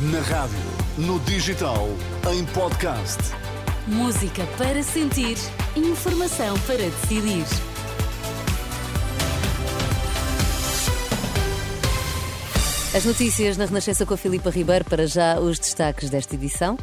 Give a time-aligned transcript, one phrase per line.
[0.00, 0.56] Na rádio,
[0.96, 1.86] no digital,
[2.32, 3.18] em podcast.
[3.86, 5.36] Música para sentir,
[5.76, 7.44] informação para decidir.
[12.96, 16.78] As notícias na Renascença com a Filipa Ribeiro, para já os destaques desta edição.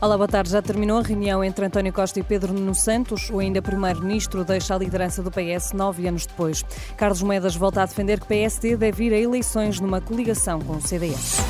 [0.00, 0.50] Olá, boa tarde.
[0.50, 3.30] Já terminou a reunião entre António Costa e Pedro Nuno Santos.
[3.30, 6.64] O ainda primeiro-ministro deixa a liderança do PS nove anos depois.
[6.96, 10.80] Carlos Moedas volta a defender que PSD deve ir a eleições numa coligação com o
[10.80, 11.42] CDS.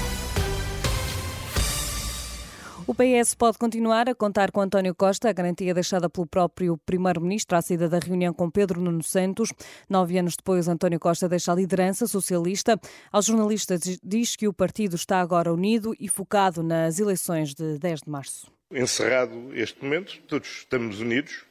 [2.95, 7.59] O PS pode continuar a contar com António Costa, a garantia deixada pelo próprio Primeiro-Ministro
[7.59, 9.53] à saída da reunião com Pedro Nuno Santos.
[9.91, 12.79] Nove anos depois, António Costa deixa a liderança socialista.
[13.11, 18.03] Aos jornalistas diz que o partido está agora unido e focado nas eleições de 10
[18.03, 18.47] de março.
[18.70, 21.45] Encerrado este momento, todos estamos unidos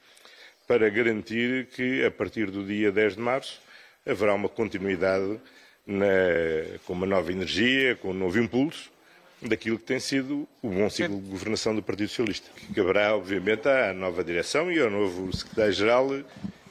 [0.65, 3.59] para garantir que, a partir do dia 10 de março,
[4.07, 5.41] haverá uma continuidade
[5.85, 6.05] na,
[6.85, 8.92] com uma nova energia, com um novo impulso
[9.47, 12.49] daquilo que tem sido o bom ciclo de governação do Partido Socialista.
[12.55, 16.09] Que caberá, obviamente, à nova direção e ao novo secretário-geral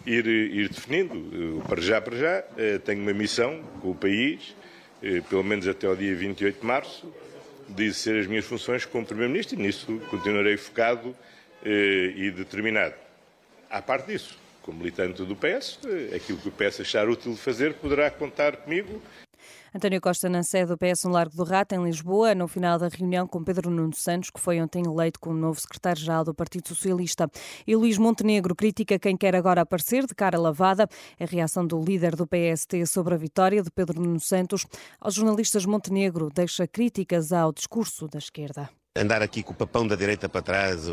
[0.06, 1.62] ir, ir, definindo.
[1.68, 4.54] Para já, para já, eh, tenho uma missão com o país,
[5.02, 7.12] eh, pelo menos até ao dia 28 de março,
[7.68, 11.14] de exercer as minhas funções como Primeiro-Ministro e nisso continuarei focado
[11.64, 12.94] eh, e determinado.
[13.70, 15.78] À parte disso, como militante do PS,
[16.14, 19.02] aquilo que o PS achar útil de fazer poderá contar comigo
[19.74, 22.88] António Costa na sede do PS no Largo do Rato, em Lisboa, no final da
[22.88, 27.26] reunião com Pedro Nuno Santos, que foi ontem eleito como novo secretário-geral do Partido Socialista.
[27.66, 30.86] E Luís Montenegro critica quem quer agora aparecer de cara lavada.
[31.18, 34.66] A reação do líder do PST sobre a vitória de Pedro Nuno Santos.
[35.00, 39.96] Aos jornalistas, Montenegro deixa críticas ao discurso da esquerda andar aqui com o papão da
[39.96, 40.92] direita para trás, o,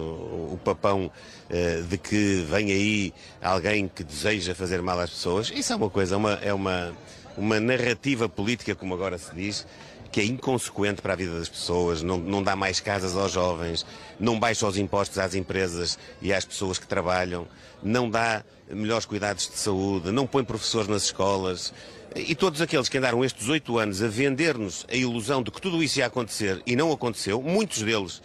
[0.53, 1.11] o papão
[1.49, 5.89] uh, de que vem aí alguém que deseja fazer mal às pessoas, isso é uma
[5.89, 6.93] coisa, uma, é uma,
[7.37, 9.65] uma narrativa política, como agora se diz,
[10.11, 13.85] que é inconsequente para a vida das pessoas, não, não dá mais casas aos jovens,
[14.19, 17.47] não baixa os impostos às empresas e às pessoas que trabalham,
[17.83, 21.73] não dá melhores cuidados de saúde, não põe professores nas escolas.
[22.15, 25.83] E todos aqueles que andaram estes oito anos a vender-nos a ilusão de que tudo
[25.83, 28.21] isso ia acontecer e não aconteceu, muitos deles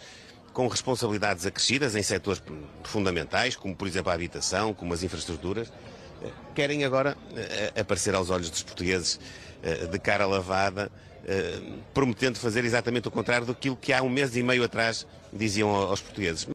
[0.53, 2.41] com responsabilidades acrescidas em setores
[2.83, 5.71] fundamentais, como por exemplo a habitação, como as infraestruturas,
[6.53, 9.19] querem agora uh, aparecer aos olhos dos portugueses
[9.63, 10.91] uh, de cara lavada,
[11.91, 15.99] prometendo fazer exatamente o contrário do que há um mês e meio atrás diziam aos
[15.99, 16.54] portugueses.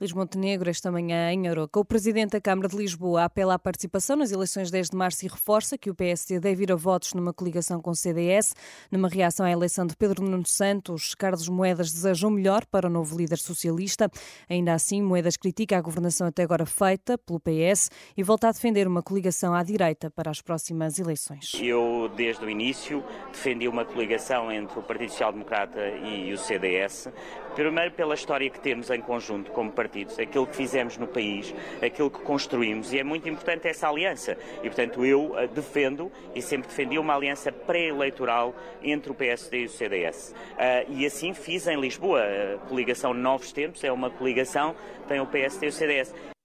[0.00, 1.80] Luís Montenegro, esta manhã em Aroca.
[1.80, 5.28] O presidente da Câmara de Lisboa apela à participação nas eleições 10 de março e
[5.28, 8.54] reforça que o PSD deve ir a votos numa coligação com o CDS.
[8.92, 12.90] Numa reação à eleição de Pedro Nuno Santos, Carlos Moedas deseja o melhor para o
[12.90, 14.08] novo líder socialista.
[14.48, 18.86] Ainda assim, Moedas critica a governação até agora feita pelo PS e volta a defender
[18.86, 21.50] uma coligação à direita para as próximas eleições.
[21.60, 27.08] Eu, desde o início, defendi uma coligação entre o Partido Social Democrata e o CDS.
[27.56, 31.54] Primeiro, pela história que temos em conjunto como partido partidos, aquilo que fizemos no país,
[31.82, 34.36] aquilo que construímos, e é muito importante essa aliança.
[34.62, 39.64] E, portanto, eu eh, defendo e sempre defendi uma aliança pré-eleitoral entre o PSD e
[39.64, 40.30] o CDS.
[40.30, 42.22] Uh, eh, e assim fiz em Lisboa.
[42.22, 46.37] A coligação Novos Tempos é uma coligação que tem o PSD e o CDS.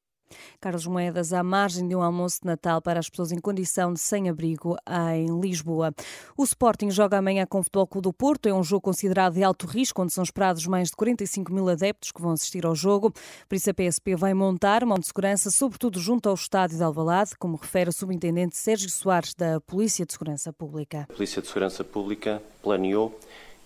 [0.64, 4.00] Carlos Moedas, à margem de um almoço de Natal para as pessoas em condição de
[4.00, 4.78] sem-abrigo
[5.14, 5.94] em Lisboa.
[6.38, 8.48] O Sporting joga amanhã com o Futebol Clube do Porto.
[8.48, 12.14] É um jogo considerado de alto risco, onde são esperados mais de 45 mil adeptos
[12.14, 13.12] que vão assistir ao jogo.
[13.50, 17.36] Por isso, a PSP vai montar uma de segurança, sobretudo junto ao estádio de Alvalade,
[17.38, 21.08] como refere o subintendente Sérgio Soares, da Polícia de Segurança Pública.
[21.10, 23.20] A Polícia de Segurança Pública planeou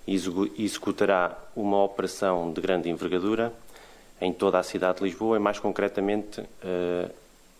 [0.08, 0.16] e
[0.58, 3.54] executará uma operação de grande envergadura
[4.22, 7.12] em toda a cidade de Lisboa e mais concretamente uh,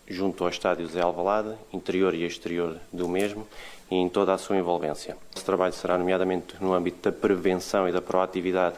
[0.06, 3.46] junto ao estádio Zé Alvalade, interior e exterior do mesmo
[3.90, 5.16] e em toda a sua envolvência.
[5.34, 8.76] Esse trabalho será nomeadamente no âmbito da prevenção e da proatividade,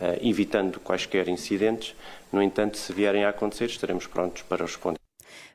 [0.00, 1.94] uh, evitando quaisquer incidentes.
[2.32, 4.98] No entanto, se vierem a acontecer, estaremos prontos para responder.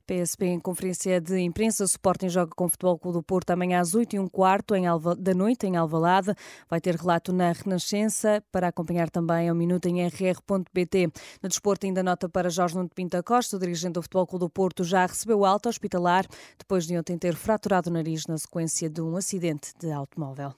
[0.05, 1.83] PSP em conferência de imprensa.
[1.83, 4.73] Sporting joga com o Futebol Clube do Porto amanhã às 8 e um quarto
[5.17, 6.33] da noite em Alvalade.
[6.69, 11.11] Vai ter relato na Renascença para acompanhar também ao minuto em rr.pt.
[11.41, 14.49] No desporto ainda nota para Jorge Nuno Pinta Costa, o dirigente do Futebol Clube do
[14.49, 16.25] Porto, já recebeu alta hospitalar
[16.57, 20.53] depois de ontem ter fraturado o nariz na sequência de um acidente de automóvel.